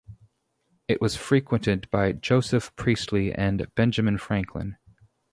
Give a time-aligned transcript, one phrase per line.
[0.87, 4.77] It was frequented by Joseph Priestley and Benjamin Franklin.